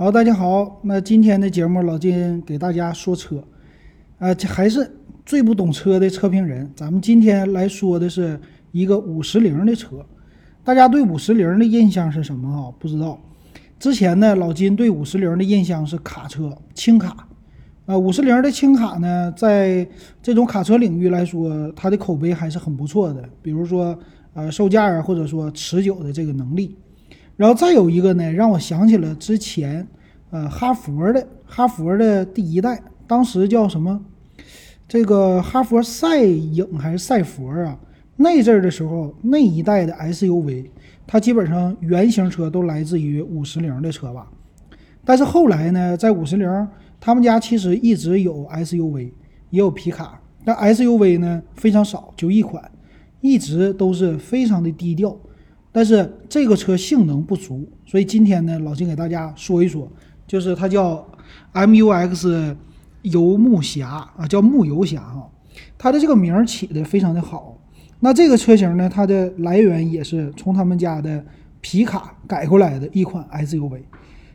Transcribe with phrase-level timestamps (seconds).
[0.00, 3.44] 好，大家好，那今天的节目老金给大家说车，
[4.18, 4.90] 啊，这还是
[5.26, 6.72] 最不懂车的车评人。
[6.74, 8.40] 咱们今天来说的是
[8.72, 10.02] 一个五十铃的车，
[10.64, 12.72] 大家对五十铃的印象是什么啊？
[12.78, 13.20] 不知道。
[13.78, 17.28] 之前呢，老金对五十铃的印象是卡车轻卡，
[17.84, 19.86] 啊，五十铃的轻卡呢，在
[20.22, 23.22] 这种卡车领域来说，它的口碑还是很不错的。
[23.42, 23.98] 比如说，
[24.32, 26.74] 呃，售价啊，或者说持久的这个能力。
[27.40, 29.88] 然后再有一个呢，让我想起了之前，
[30.28, 33.98] 呃，哈佛的哈佛的第一代，当时叫什么？
[34.86, 37.80] 这个哈佛赛影还是赛佛啊？
[38.16, 40.66] 那阵儿的时候，那一代的 SUV，
[41.06, 44.30] 它基本上原型车都来自于五十铃的车吧。
[45.02, 46.68] 但是后来呢，在五十铃，
[47.00, 49.12] 他们家其实一直有 SUV，
[49.48, 52.70] 也有皮卡，但 SUV 呢非常少，就一款，
[53.22, 55.16] 一直都是非常的低调。
[55.72, 59.88] 但是这个车性能不足，所以今天呢，老金给大家说一说，
[60.26, 61.06] 就是它叫
[61.54, 62.56] MUX
[63.02, 65.30] 游牧侠啊，叫牧游侠哈，
[65.78, 67.56] 它的这个名儿起的非常的好。
[68.00, 71.24] 那这个车型呢，它的来源也是从他们家的
[71.60, 73.80] 皮卡改过来的一款 SUV。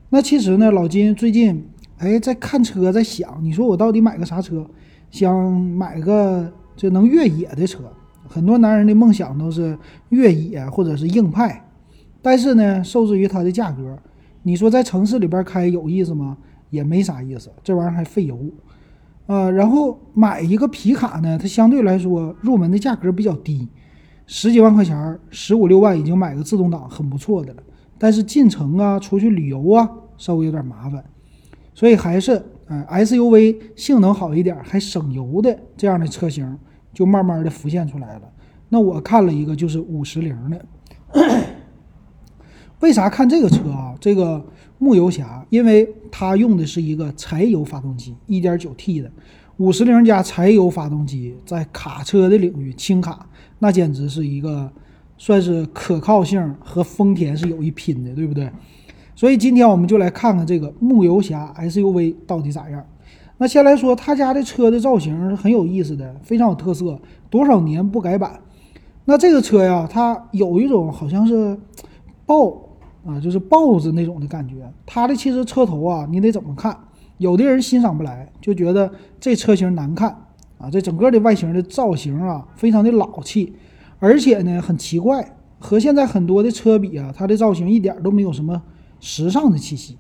[0.10, 1.68] 那其实呢，老金最近
[1.98, 4.66] 哎在看车，在想，你说我到底买个啥车？
[5.12, 7.80] 想买个这能越野的车。
[8.28, 9.78] 很多男人的梦想都是
[10.10, 11.64] 越野或者是硬派，
[12.22, 13.98] 但是呢，受制于它的价格，
[14.44, 16.38] 你说在城市里边开有意思吗？
[16.72, 18.38] 也没啥意思，这玩意儿还费油，
[19.28, 23.68] 啊，然后买一个皮卡呢，它相对来说入门的价格比较低，
[24.26, 27.64] 十几万块钱，十五六万已经买个自动挡很不错的了。
[27.98, 31.02] 但是进城啊，出去旅游啊，稍微有点麻烦，
[31.74, 32.34] 所以还是
[32.68, 36.58] 啊 SUV 性能好一点还省油的这样的车型。
[36.96, 38.22] 就慢慢的浮现出来了。
[38.70, 40.66] 那我看了一个就是五十铃的，
[42.82, 43.94] 为啥看这个车啊？
[44.00, 44.44] 这个
[44.80, 49.12] 牧游侠，因为它用的是一个柴油发动机，一点九 T 的
[49.58, 53.30] 五十铃加柴油发动机，在卡车的领域，轻卡
[53.60, 54.72] 那简直是一个
[55.18, 58.50] 算是可靠性和丰田是有一拼的，对不对？
[59.16, 62.86] 所以今天我们就来看看这个牧游侠 SUV 到底咋样。
[63.38, 67.00] 那先来说他家的车的造型是很有意思的，非常有特色。
[67.30, 68.40] 多少年不改版？
[69.04, 71.58] 那这个车呀，它有一种好像是
[72.26, 72.50] 豹
[73.06, 74.56] 啊，就是豹子那种的感觉。
[74.86, 76.78] 它的其实车头啊，你得怎么看？
[77.18, 80.10] 有的人欣赏不来，就觉得这车型难看
[80.58, 80.70] 啊。
[80.72, 83.54] 这整个的外形的造型啊，非常的老气，
[84.00, 88.62] 而且呢很奇怪，和现在很多的车比啊，它的造型一点都没有什么
[89.00, 89.98] 时尚的气息。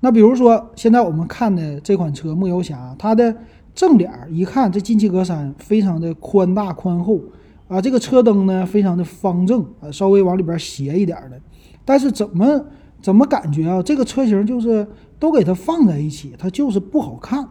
[0.00, 3.34] 那比如说，现在我们看的这款车牧游侠，它的
[3.74, 7.20] 正脸一看，这进气格栅非常的宽大宽厚
[7.66, 11.40] 啊，这个车灯呢非常的方正啊，稍微往里边斜一点的。
[11.84, 12.64] 但是怎么
[13.02, 14.86] 怎么感觉啊，这个车型就是
[15.18, 17.44] 都给它放在一起，它就是不好看。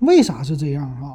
[0.00, 1.14] 为啥是这样啊？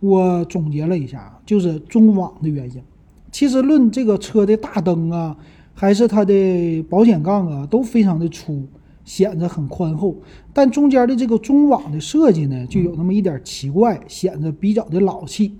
[0.00, 2.82] 我总结了一下，就是中网的原因。
[3.30, 5.36] 其实论这个车的大灯啊，
[5.74, 8.66] 还是它的保险杠啊，都非常的粗。
[9.04, 10.16] 显得很宽厚，
[10.52, 15.58] 但中间的这个中网的设计呢，就有那么一点奇怪，显得比较的老气。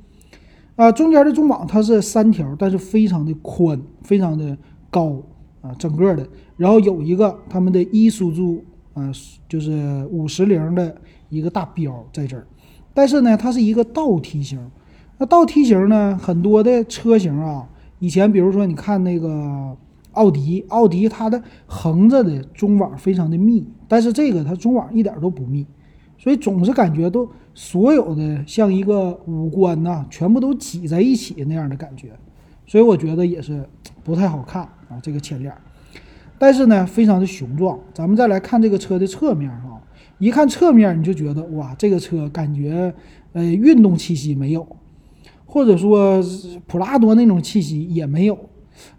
[0.77, 4.57] 啊，中间的中网它是三条，但是非常的宽，非常的
[4.91, 5.23] 高
[5.61, 6.27] 啊，整个的。
[6.57, 9.13] 然后有一个他们的伊苏柱啊，
[9.49, 10.97] 就是五十铃的
[11.29, 12.47] 一个大标在这儿。
[12.93, 14.59] 但是呢，它是一个倒梯形。
[15.19, 17.69] 那倒梯形呢，很多的车型啊，
[17.99, 19.77] 以前比如说你看那个。
[20.15, 25.67] 奥迪，奥迪它的横着的中网非常的密，但是这个它中网一点都不密，
[26.19, 32.13] 所以总是感觉都所有的像一个五官呐，全部都挤在一起那样的感觉，
[32.67, 33.69] 所以我觉得也是
[34.03, 35.53] 不太好看啊这个前脸，
[36.39, 37.79] 但是呢非常的雄壮。
[37.93, 39.81] 咱们再来看这个车的侧面哈，
[40.19, 42.95] 一看侧面你就觉得哇，这个车感觉
[43.33, 44.67] 呃运动气息没有，
[45.45, 46.23] 或者说
[46.67, 48.39] 普拉多那种气息也没有。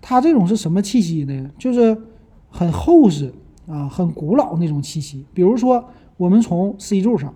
[0.01, 1.49] 它这种是什么气息呢？
[1.57, 1.97] 就是
[2.49, 3.33] 很厚实
[3.67, 5.25] 啊，很古老那种气息。
[5.33, 5.83] 比如说，
[6.17, 7.33] 我们从 C 柱上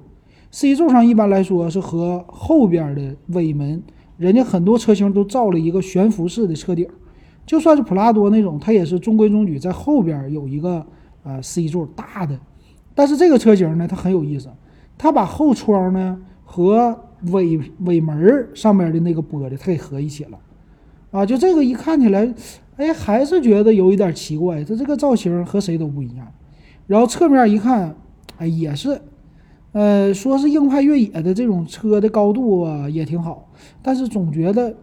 [0.52, 3.82] ，C 柱上一般来说是和后边的尾门，
[4.18, 6.88] 人家很多车型都造了一个悬浮式的车顶。
[7.46, 10.86] 就算是普拉多那种，它也是中规中矩，在后边有一个
[11.24, 12.40] 呃 C 柱大的。
[12.94, 14.50] 但是这个车型呢，它很有意思，
[14.98, 16.96] 它把后窗呢和
[17.32, 20.38] 尾尾门上面的那个玻璃，它给合一起了。
[21.12, 22.34] 啊，就这个一看起来，
[22.78, 24.64] 哎，还是觉得有一点奇怪。
[24.64, 26.28] 它这个造型和谁都不一样。
[26.88, 27.96] 然后侧面一看，
[28.38, 29.00] 哎，也是，
[29.72, 33.48] 呃，说是硬派越野的这种车的高度啊，也挺好，
[33.82, 34.76] 但是总觉得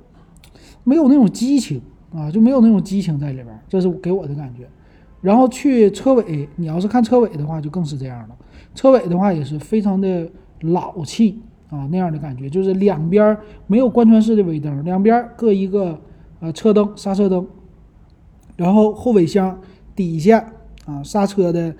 [0.84, 1.80] 没有那种激情
[2.12, 3.46] 啊，就没有那种激情在里边。
[3.68, 4.68] 这是给我的感觉。
[5.20, 8.36] 然后去车尾，你要是看车尾的话，就更是这样了。
[8.74, 10.28] 车尾的话也是非常的
[10.60, 11.40] 老气
[11.70, 13.36] 啊，那样的感觉，就是两边
[13.66, 15.98] 没有贯穿式的尾灯，两边各一个
[16.40, 17.46] 啊车灯、刹车灯，
[18.56, 19.60] 然后后备箱
[19.94, 20.52] 底下
[20.84, 21.74] 啊刹车的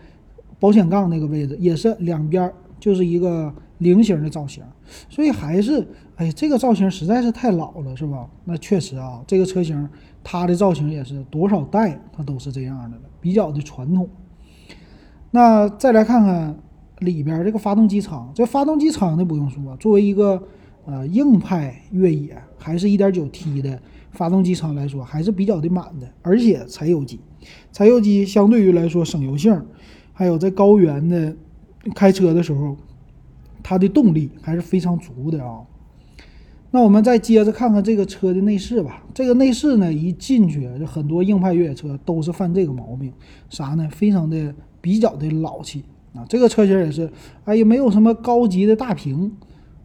[0.59, 4.63] 保险杠那个位置也是两边就是一个菱形的造型，
[5.09, 5.87] 所以还是
[6.17, 8.29] 哎这个造型实在是太老了，是吧？
[8.45, 9.89] 那确实啊，这个车型
[10.23, 14.09] 它的造型也是多少代它都是这样的了，比较的传统。
[15.31, 16.57] 那再来看看。
[17.01, 20.43] 里边这个发动机舱，这发动机舱呢不用说，作为一个
[20.87, 23.79] 呃硬派越野，还是一点九 T 的
[24.17, 27.21] 发动机舱来说，还是比较的满的，而且柴油机，
[27.71, 29.63] 柴油机相对于来说省油性，
[30.13, 31.37] 还有在高原的
[31.95, 32.77] 开车的时候，
[33.63, 35.61] 它的动力还是非常足的啊。
[36.73, 39.05] 那我们再接着看看这个车的内饰吧。
[39.15, 43.13] 这个内饰呢，一进去就很多硬派越野车都是犯这个毛病，
[43.49, 43.89] 啥呢？
[43.91, 45.85] 非常的比较的老气。
[46.15, 47.11] 啊，这个车型也是，
[47.45, 49.31] 哎，也没有什么高级的大屏，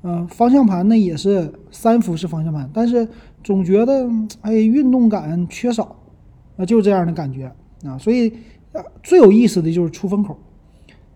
[0.03, 3.07] 嗯，方向盘呢也是三辐式方向盘，但是
[3.43, 4.09] 总觉得
[4.41, 5.95] 哎运动感缺少，
[6.57, 7.51] 啊，就是这样的感觉
[7.85, 7.97] 啊。
[7.99, 8.33] 所以
[9.03, 10.35] 最有意思的就是出风口，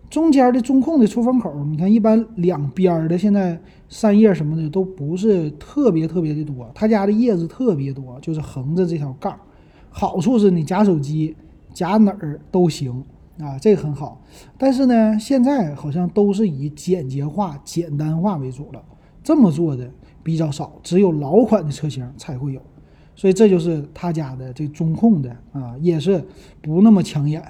[0.08, 9.36] 中间的中控的出风口，你看一般两边的现在扇叶什么的都不是特别特别的多，他家的叶子特别多，就是横着这条杠，
[9.90, 11.34] 好处是你夹手机
[11.74, 13.02] 夹哪儿都行。
[13.38, 14.22] 啊，这个很好，
[14.56, 18.82] 但是呢，现在好像都是以简洁化、简单化为主了，
[19.22, 19.90] 这么做的
[20.22, 22.60] 比较少，只有老款的车型才会有，
[23.14, 26.24] 所以这就是他家的这中控的啊，也是
[26.62, 27.42] 不那么抢眼，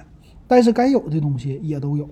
[0.45, 2.09] 但是该有的东西也都有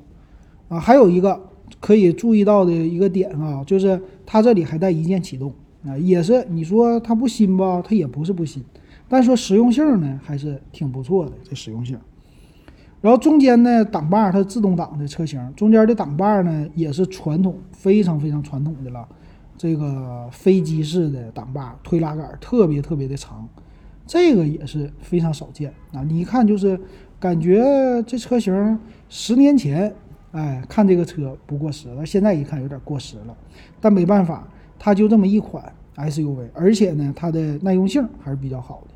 [0.69, 0.79] 啊。
[0.79, 1.37] 还有一个
[1.81, 5.53] 可以注意到的一个点啊，就是它这里还带一键启动
[5.85, 8.63] 啊，也是你说它不新吧，它也不是不新，
[9.09, 11.99] 但说实用性呢，还是挺不错的，这实用性。
[13.05, 19.07] 然后中间呢，挡把它自动挡的车型，中间的挡把呢也是传统，非常非常传统的了。
[19.55, 23.47] 这个飞机式的挡把，推拉杆特别特别的长，
[24.07, 26.01] 这个也是非常少见啊。
[26.01, 26.79] 你一看就是
[27.19, 27.63] 感觉
[28.07, 29.93] 这车型十年前，
[30.31, 33.37] 哎，看这个车不过时了，现在一看有点过时了。
[33.79, 34.47] 但没办法，
[34.79, 35.63] 它就这么一款
[35.95, 38.95] SUV，而且呢，它的耐用性还是比较好的。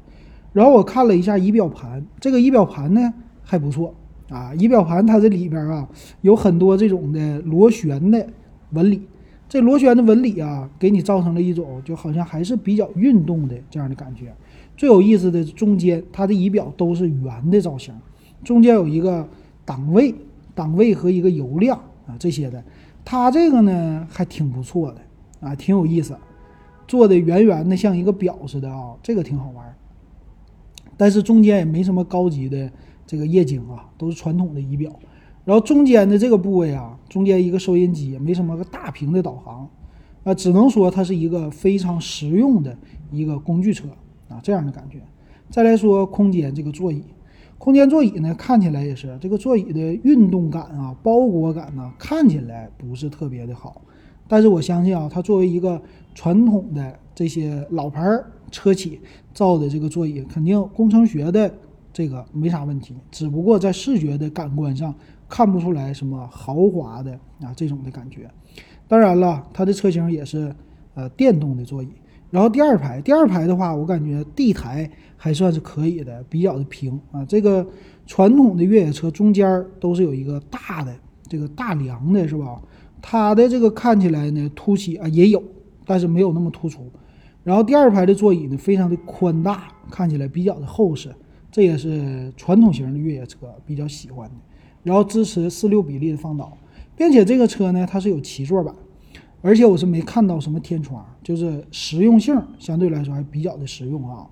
[0.51, 3.13] 然后我看了一下仪表盘，这个仪表盘呢。
[3.49, 3.91] 还不错
[4.29, 5.89] 啊，仪表盘它这里边啊
[6.21, 8.23] 有很多这种的螺旋的
[8.73, 9.01] 纹理，
[9.49, 14.31] 这螺旋的纹理啊，给你造成了一种就好像还是比较运动的这样的感觉。
[14.77, 17.91] 最有意思的中间，它的仪表都是圆的造型，
[18.43, 19.27] 中间有一个
[19.65, 20.13] 档位、
[20.53, 21.75] 档位和一个油量
[22.05, 22.63] 啊这些的，
[23.03, 25.01] 它这个呢还挺不错的
[25.47, 26.15] 啊，挺有意思，
[26.87, 29.75] 做的圆圆的像一个表似的啊，这个挺好玩。
[30.95, 32.69] 但是中间也没什么高级的。
[33.09, 34.91] 这个液晶啊，都是传统的仪表，
[35.43, 39.67] 然后中间的这个部位啊，中间一个收音机，没什么个大屏的导航，
[40.23, 42.77] 啊，只能说它是一个非常实用的
[43.11, 43.87] 一个工具车
[44.27, 44.99] 啊，这样的感觉。
[45.49, 47.03] 再来说空间这个座椅，
[47.57, 53.81] 空间座椅呢，看起来也是这个座椅的运动感啊，包裹感呢，看起来不是特别的好，
[54.27, 55.81] 但是我相信啊，它作为一个
[56.13, 58.07] 传统的这些老牌
[58.51, 59.01] 车企
[59.33, 61.51] 造的这个座椅，肯定工程学的。
[61.99, 64.95] 这个没啥问题，只不过在视觉的感官上
[65.27, 67.11] 看不出来什么豪华的
[67.41, 68.31] 啊这种的感觉。
[68.87, 70.55] 当然了，它的车型也是
[70.93, 71.89] 呃电动的座椅。
[72.29, 77.25] 然后第二排，第二排的话，我感觉地台还算是可以的，比较的平啊。
[77.25, 77.67] 这个
[78.07, 80.95] 传统的越野车中间都是有一个大的
[81.27, 82.61] 这个大梁的，是吧？
[83.01, 85.43] 它的这个看起来呢凸起啊也有，
[85.85, 86.89] 但是没有那么突出。
[87.43, 91.13] 然后第二排的座椅呢非常的宽大，看起来比较的厚实。
[91.51, 94.35] 这也是传统型的越野车比较喜欢的，
[94.83, 96.57] 然后支持四六比例的放倒，
[96.95, 98.73] 并且这个车呢它是有七座版，
[99.41, 104.27] 而且我是没看到什么天窗，就是实用性相对来说还比较的实用啊。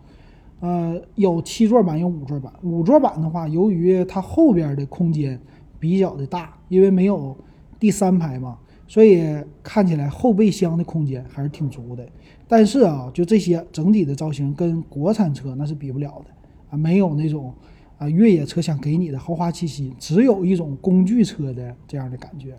[0.60, 2.52] 呃，有七座版，有五座版。
[2.64, 5.40] 五座版的话，由于它后边的空间
[5.80, 7.38] 比较的大，因为没有
[7.80, 8.58] 第三排嘛，
[8.88, 9.24] 所以
[9.62, 12.08] 看起来后备箱的空间还是挺足的。
[12.48, 16.32] 但是啊，就这些整体的造型跟国产车那是比不了的。
[16.70, 17.54] 啊，没有那种
[17.98, 22.58] 啊越野车想给你的豪华气息，只有一种工具车的这样的感觉。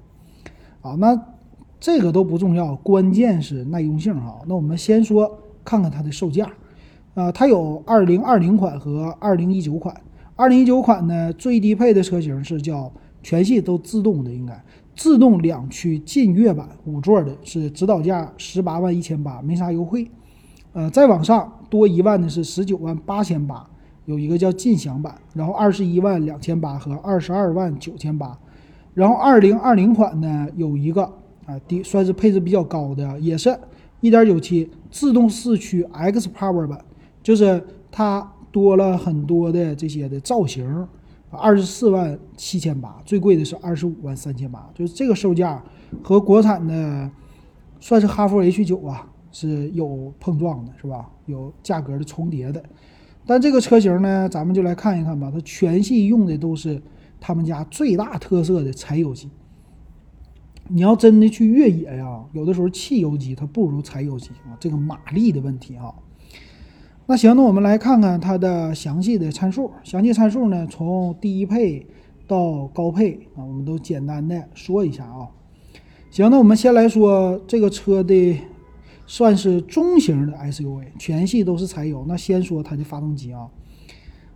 [0.81, 1.21] 啊，那
[1.81, 4.41] 这个都不重要，关键是耐用性哈。
[4.47, 6.51] 那我们先说看看它的售价。
[7.15, 9.95] 啊，它有二零二零款和二零一九款。
[10.37, 12.93] 二零一九款呢，最低配的车型是叫
[13.25, 20.09] 全系都自动的，应该自动两驱劲越版五座的，是指导价十八万一千八，没啥优惠。
[20.73, 23.69] 呃，再往上多一万的是十九万八千八。
[24.09, 28.39] 有一个叫劲享版，然后二十一万两千八和二十二万九千八，
[28.95, 31.03] 然后二零二零款呢有一个
[31.45, 33.55] 啊，低算是配置比较高的，也是
[34.01, 36.83] 一点九 T 自动四驱 X Power 版，
[37.23, 40.89] 就是它多了很多的这些的造型，
[41.31, 45.63] 二十四万七千八，最贵的是二十五万三千八，就是这个售价
[46.03, 47.11] 和国产的
[47.79, 51.11] 算是哈弗 H 九啊是有碰撞的，是吧？
[51.27, 52.65] 有价格的重叠的。
[53.29, 55.31] 但这个车型呢，咱们就来看一看吧。
[55.31, 56.81] 它全系用的都是
[57.21, 59.29] 他们家最大特色的柴油机。
[60.67, 65.93] 你要真的去越野呀，有的时候汽油机它不如柴油机啊，这个马力的问题啊。
[67.05, 69.71] 那行，那我们来看看它的详细的参数。
[69.85, 71.87] 详细参数呢，从低配
[72.27, 75.29] 到高配啊，我们都简单的说一下啊。
[76.11, 78.39] 行，那我们先来说这个车的。
[79.11, 82.05] 算是中型的 SUV，全系都是柴油。
[82.07, 83.49] 那先说它的发动机啊，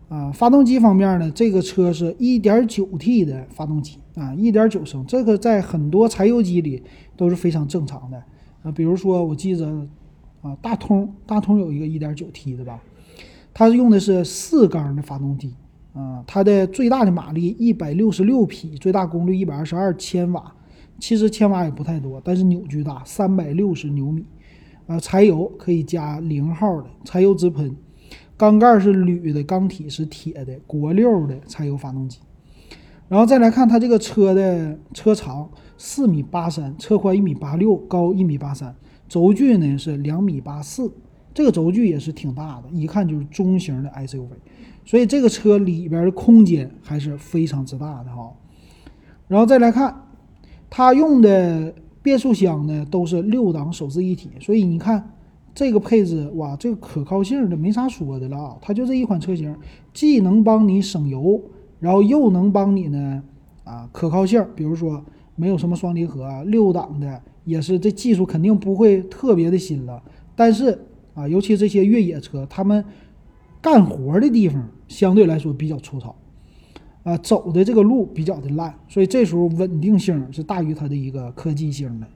[0.08, 6.82] 啊，发动机方面呢，这个车是 1.9T 的发动机啊，1.9升，这个在很多柴油机里
[7.18, 8.22] 都是非常正常的
[8.62, 8.72] 啊。
[8.72, 9.68] 比如说，我记着
[10.40, 12.82] 啊，大通，大通有一个 1.9T 的吧，
[13.52, 15.54] 它用的是四缸的发动机
[15.92, 20.54] 啊，它的最大的马力166匹，最大功率122千瓦，
[20.98, 24.24] 其实千瓦也不太多，但是扭矩大，360牛米。
[24.86, 27.76] 啊，柴油可以加零号的柴油直喷，
[28.36, 32.18] 缸盖是铝的，缸体是铁的，国六的柴油发动机。
[33.08, 35.48] 然后再来看它这个车的车长
[35.78, 38.74] 四米八三，车宽一米八六，高一米八三，
[39.08, 40.92] 轴距呢是两米八四，
[41.32, 44.28] 这个轴距也是挺大的，一看就是中型的 SUV。
[44.84, 48.32] 所以这个车里边的空间还是非常之大的哈。
[49.28, 50.08] 然后再来看
[50.68, 51.72] 它用的。
[52.02, 55.12] 变速箱呢都是六档手自一体，所以你看
[55.54, 58.56] 这个配置哇，这个可靠性的没啥说的了啊！
[58.60, 59.54] 它就这一款车型，
[59.94, 61.40] 既能帮你省油，
[61.78, 63.22] 然后又能帮你呢
[63.64, 65.04] 啊可靠性，比如说
[65.36, 70.02] 没有什么双离合，六档的也是这技术肯定不会特别的新了，
[70.34, 70.78] 但是
[71.14, 72.84] 啊，尤其这些越野车，他们
[73.60, 76.16] 干活的地方相对来说比较粗糙。
[77.02, 82.06] 啊，走的这个路比较的烂，所以这时候稳定性是大于它的一个科技性的。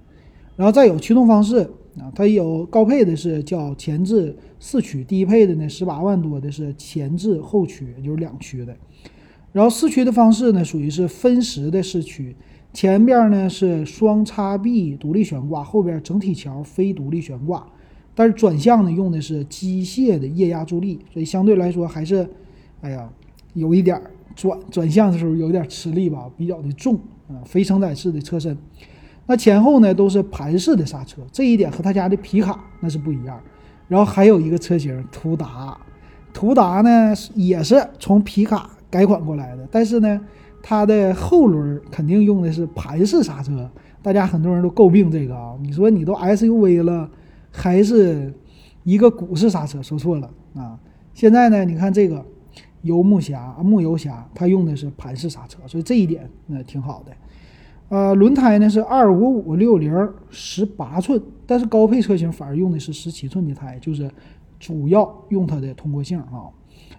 [0.55, 1.59] 然后再有驱动方式
[1.99, 8.75] 啊，它有高配的是叫前置四驱，低配的呢十八万多的是前置后驱，就是两驱的。
[9.53, 12.37] 然后四驱的方式呢，属于是分时的四驱，
[12.73, 17.67] 前边呢是双叉臂独立悬挂，后边整体桥非独立悬挂。
[18.15, 22.27] 但是转向呢用的是机械的液压助力，所以相对来说还是，
[22.81, 23.11] 哎呀，
[23.53, 24.11] 有一点儿。
[24.37, 26.95] 转转向的时候有点吃力吧，比较的重
[27.27, 28.57] 啊，非承载式的车身。
[29.27, 33.41] 那前后呢都是盘式的刹车，这一点和他家的皮卡那是不一样。
[33.89, 35.77] 然后还有一个车型途达，
[36.33, 40.21] 途达呢也是从皮卡改款过来的，但是呢
[40.63, 43.69] 它的后轮肯定用的是盘式刹车，
[44.03, 45.55] 大家很多人都诟病这个啊。
[45.63, 47.09] 你说你都 SUV 了，
[47.51, 48.33] 还是
[48.85, 50.79] 一个鼓式刹车，说错了啊。
[51.15, 52.25] 现在呢，你看这个。
[52.83, 57.13] 游牧侠、牧游侠，它用的是盘式刹车，所以这一点那挺好的。
[57.89, 59.93] 呃，轮胎呢是二五五六零
[60.29, 64.11] 十八寸，但是高配车型反而用的是十七寸的胎，就是
[64.59, 66.51] 主要用它的通过性啊。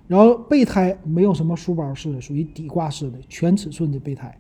[0.08, 4.34] 然后备胎没有什么书包式的，属于底挂式的全尺寸的备胎。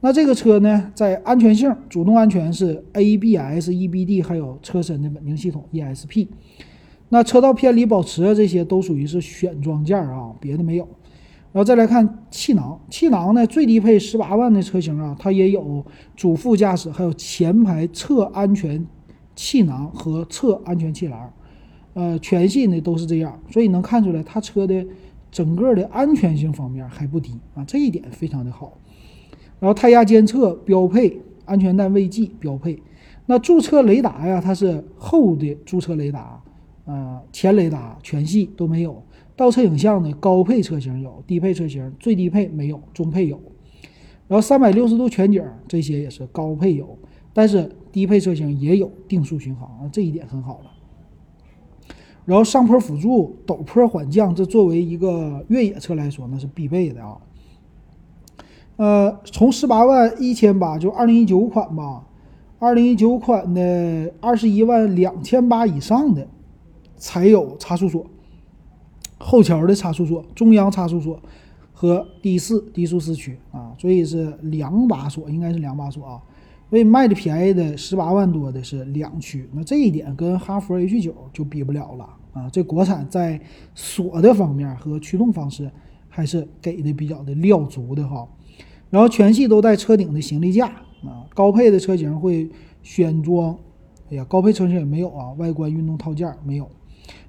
[0.00, 6.28] 那这个车呢，在安全性、主动安全是 ABS、EBD，还有车身的稳定系统 ESP。
[7.14, 10.88] 那车道偏离保持啊，这些都属于是选装件啊，别的没有。
[11.52, 18.84] 然后再来看气囊，气囊呢最低配十八万的车型啊，它也有主副驾驶还有前排侧安全
[19.36, 21.32] 气囊和侧安全气囊，
[21.92, 24.84] 呃，全系呢都是这样，所以能看出来它车的
[25.30, 28.76] 整个的安全性方面还不低啊，这一点非常的好。
[29.60, 32.82] 然后胎压监测标配，安全带未系标配。
[33.26, 36.40] 那驻车雷达呀，它是后的驻车雷达。
[36.86, 39.02] 呃，前雷达全系都没有，
[39.34, 43.40] 倒车影像呢，高配车型有，低配车型最低配没有，中配有。
[44.28, 46.98] 然后三百六十度全景这些也是高配有，
[47.32, 50.70] 但是低配车型也有定速巡航啊，这一点很好了。
[52.26, 57.18] 然后上坡辅助、陡坡缓降，这作为一个越野车来说，那是必备的啊。
[58.76, 62.06] 呃，从十八万一千八，就二零一九款吧，
[62.58, 66.28] 二零一九款的二十一万两千八以上的。
[67.04, 68.06] 才有差速锁，
[69.18, 71.20] 后桥的差速锁、中央差速锁
[71.74, 76.22] 和低四低速四驱啊，所以是两把锁，应该是两把锁啊。
[76.70, 83.38] 所以卖的便宜的十八万多的是两驱，那这一点跟哈弗 H 九就比不了了啊，这国产在
[83.74, 85.70] 锁的方面和驱动方式
[86.08, 88.26] 还是给的比较的料足的哈。
[88.88, 90.68] 然后全系都带车顶的行李架
[91.04, 92.48] 啊，高配的车型会
[92.82, 93.54] 选装，
[94.10, 96.66] 哎呀，高配车型也没有啊，外观运动套件没有，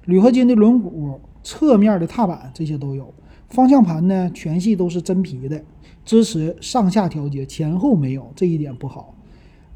[0.06, 3.12] 铝合金的轮毂、侧面的踏板这些都有。
[3.48, 5.62] 方向盘呢，全系都是真皮的，
[6.04, 9.14] 支持上下调节，前后没有，这一点不好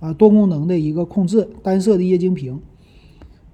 [0.01, 0.13] 啊。
[0.13, 2.61] 多功能的一个控制，单色的液晶屏。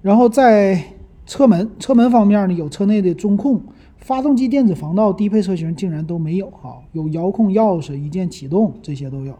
[0.01, 0.83] 然后在
[1.25, 3.61] 车门，车门方面呢，有车内的中控，
[3.97, 6.81] 发动机电子防盗，低配车型竟然都没有哈。
[6.93, 9.37] 有遥控钥匙，一键启动，这些都有。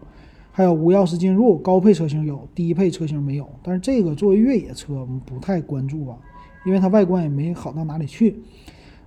[0.52, 3.48] 还有无钥匙进入，高配车型有，低配车型没有。
[3.64, 6.18] 但是这个作为越野车，我们不太关注啊，
[6.68, 8.44] 因为它外观也没好到哪里去。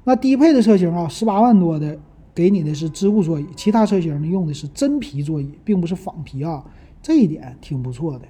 [0.05, 1.99] 那低配的车型啊，十八万多的
[2.35, 6.65] 给你的是织物座椅，其他车型呢用的是真皮座椅，并不是仿皮啊，
[7.03, 8.25] 这一点挺不错的。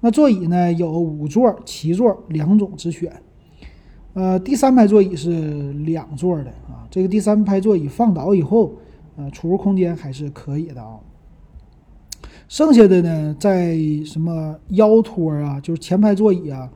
[0.00, 3.10] 那座椅呢有五座、七座两种之选，
[4.12, 8.74] 呃，第三排座椅是两座的啊，这个第三排座椅放倒以后，
[9.16, 10.98] 呃，储物空间还是可以的啊。
[12.48, 16.70] 剩下的呢，在什么腰托啊，就是前排座椅啊，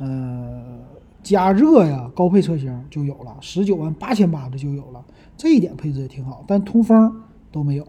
[0.00, 0.95] 呃。
[1.26, 5.04] 加热呀，高配车型就有了，十九万八千八的就有了，
[5.36, 7.84] 这一点配置也挺好，但通风都没有。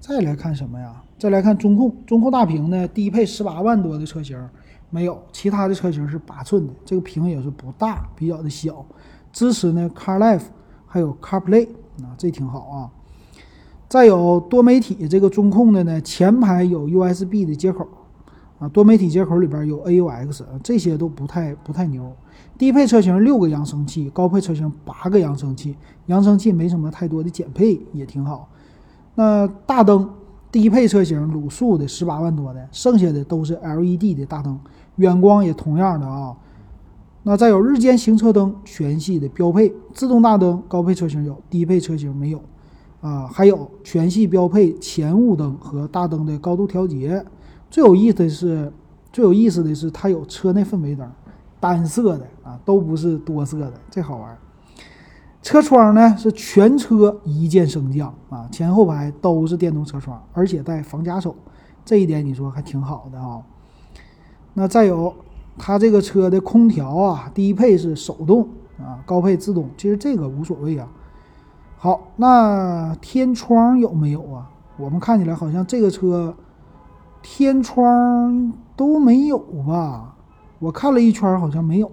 [0.00, 1.02] 再来看什么呀？
[1.18, 4.42] 再来看中控，中控大屏呢，低配十八万多的车型
[4.88, 8.82] 没有，其他的车型是八寸的，这个屏也是不大，比较的小。
[9.30, 10.44] 支持呢，CarLife
[10.86, 11.68] 还有 CarPlay
[12.02, 12.90] 啊，这挺好啊。
[13.90, 17.86] 再有多媒体这个中控的呢，前排有 USB 的接口
[18.58, 22.10] 啊，多媒体接口里边有 AUX，这些都不太不太牛。
[22.58, 28.48] 低配车型六个扬声器，高配车型八个扬声器，扬声器没什么太多的减配，也挺好。
[29.14, 30.10] 那大灯，
[30.50, 34.58] 低配车型卤素的十八万多的，剩下的都是 LED 的大灯，
[34.96, 36.36] 远光也同样的啊。
[37.22, 42.42] 那再有日间行车灯，全系的标配，自动大灯高配车型有，低配车型没有
[43.00, 43.28] 啊。
[43.28, 47.24] 还有全系标配前雾灯和大灯的高度调节。
[47.70, 48.72] 最有意思的是，
[49.12, 51.08] 最有意思的是它有车内氛围灯。
[51.60, 54.36] 单色的啊，都不是多色的，这好玩。
[55.40, 61.34] 车窗呢是全车一键升降啊，前后排都是电动车窗，而且带防夹手，
[61.84, 63.40] 这一点你说还挺好的啊。
[64.54, 65.14] 那再有
[65.56, 70.88] 它这个车的空调啊，低配是手动啊，高配自动，其实这个无所谓啊。
[71.76, 74.50] 好，那天窗有没有啊？
[74.76, 76.36] 我们看起来好像这个车
[77.22, 80.16] 天窗都没有吧？
[80.58, 81.90] 我看了一圈，好像没有，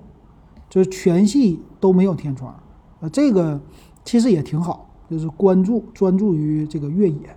[0.70, 2.54] 就是全系都没有天窗，
[3.00, 3.62] 呃，这个
[4.04, 7.36] 其实也挺好，就是关注专注于这个越野。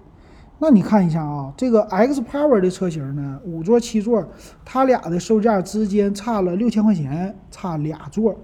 [0.58, 4.26] 那你看一下啊，这个 X Power 的车型呢，五座七座，
[4.64, 8.34] 它俩的售价之间差了六千块钱，差俩座，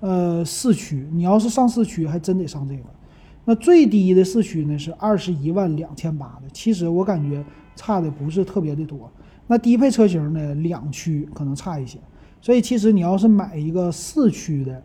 [0.00, 2.84] 呃，四驱，你要是上四驱，还真得上这个。
[3.44, 9.10] 那最低的四驱呢是二十一万两千八的，其实我感觉差的不是特别的多。
[9.46, 11.98] 那低配车型呢，两驱可能差一些。
[12.40, 14.82] 所以其实你要是买一个四驱的，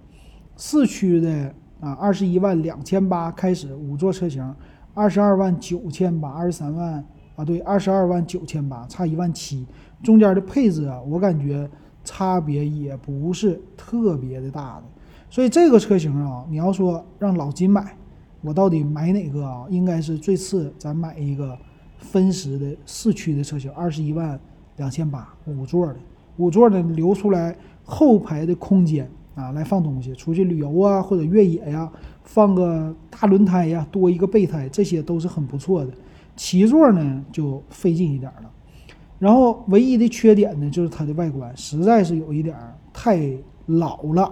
[0.58, 4.54] 四驱的啊，二十一万两千八开始五座车型，
[4.94, 7.04] 二十二万九千八，二十三万
[7.36, 9.65] 啊，对，二十二万九千八，差一万七，
[10.04, 11.70] 中间的配置啊，我感觉
[12.04, 14.84] 差别也不是特别的大的。
[15.30, 17.96] 所以这个车型啊，你要说让老金买，
[18.41, 19.65] 我到底买哪个啊？
[19.70, 21.58] 应该是最次咱买一个
[21.98, 24.38] 分时的四驱的车型，二十一万
[24.76, 25.96] 两千八，五座的。
[26.38, 31.91] 五座呢，留出来后排的空间啊，来放东西，出去旅游啊，或者越野呀，
[32.24, 35.91] 放个大轮胎呀，多一个备胎，这些都是很不错的。
[36.36, 38.52] 七座呢就费劲一点了，
[39.19, 42.56] 然后唯一的缺点呢，就是它的外观实在是有一点
[42.91, 43.32] 太
[43.67, 44.30] 老了，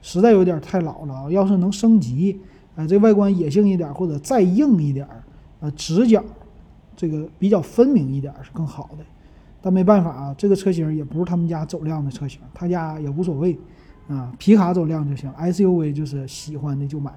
[0.00, 1.30] 实在有点太老了啊。
[1.30, 2.40] 要是能升级，
[2.74, 5.06] 啊，这外观野性一点，或者再硬一点，
[5.60, 6.24] 啊，直角
[6.96, 9.04] 这个比较分明一点是更好的。
[9.62, 13.56] 但没办法啊，这个车型也不是他们家走量的车型，他家也无所谓，
[14.08, 17.12] 啊，皮卡走量就行，SUV 就是喜欢的就买。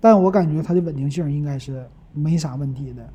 [0.00, 3.08] 但我感觉它的稳定性应该是没啥问题的，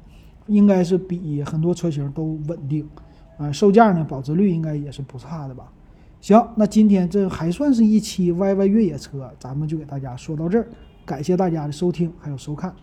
[0.45, 2.87] 应该是比很多车型都稳定，
[3.37, 5.69] 啊，售价呢，保值率应该也是不差的吧。
[6.21, 10.67] 行，那今天这还算是一期 YY 越野车，咱们就给大家说到这儿，
[11.05, 12.73] 感谢大家的收听还有收看。